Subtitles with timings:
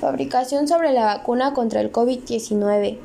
[0.00, 2.98] Fabricación sobre la vacuna contra el COVID-19.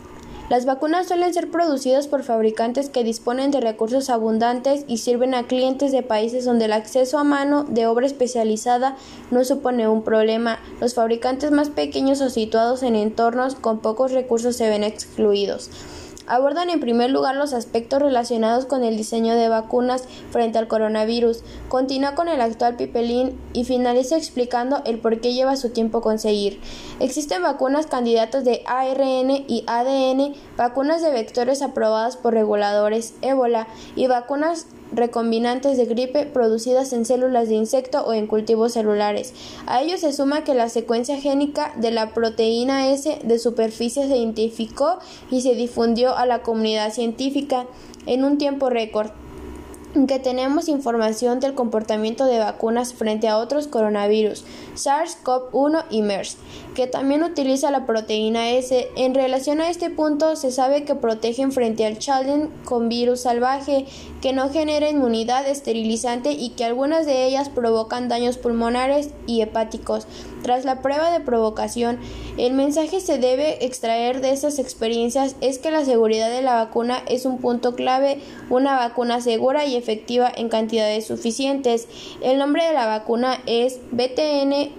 [0.49, 5.47] Las vacunas suelen ser producidas por fabricantes que disponen de recursos abundantes y sirven a
[5.47, 8.97] clientes de países donde el acceso a mano de obra especializada
[9.31, 10.59] no supone un problema.
[10.81, 15.69] Los fabricantes más pequeños o situados en entornos con pocos recursos se ven excluidos
[16.31, 21.43] abordan en primer lugar los aspectos relacionados con el diseño de vacunas frente al coronavirus,
[21.67, 26.61] continúa con el actual pipelín y finaliza explicando el por qué lleva su tiempo conseguir.
[27.01, 34.07] Existen vacunas candidatas de ARN y ADN, vacunas de vectores aprobadas por reguladores, ébola y
[34.07, 39.33] vacunas recombinantes de gripe producidas en células de insecto o en cultivos celulares.
[39.65, 44.17] A ello se suma que la secuencia génica de la proteína S de superficie se
[44.17, 44.99] identificó
[45.29, 47.65] y se difundió a la comunidad científica
[48.05, 49.11] en un tiempo récord
[50.07, 54.45] que tenemos información del comportamiento de vacunas frente a otros coronavirus,
[54.75, 56.37] SARS-CoV-1 y MERS,
[56.75, 58.87] que también utiliza la proteína S.
[58.95, 63.85] En relación a este punto, se sabe que protegen frente al challenge con virus salvaje,
[64.21, 70.07] que no genera inmunidad esterilizante y que algunas de ellas provocan daños pulmonares y hepáticos.
[70.41, 71.99] Tras la prueba de provocación,
[72.37, 77.03] el mensaje se debe extraer de esas experiencias es que la seguridad de la vacuna
[77.07, 81.87] es un punto clave, una vacuna segura y efectiva en cantidades suficientes.
[82.21, 84.71] El nombre de la vacuna es BTN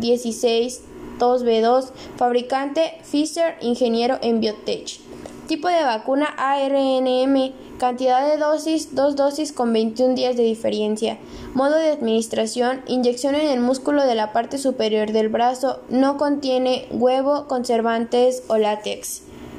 [0.00, 5.00] 162B2, fabricante Pfizer, ingeniero en biotech.
[5.46, 11.18] Tipo de vacuna ARNM, cantidad de dosis, dos dosis con 21 días de diferencia.
[11.54, 16.86] Modo de administración, inyección en el músculo de la parte superior del brazo, no contiene
[16.90, 19.22] huevo, conservantes o látex.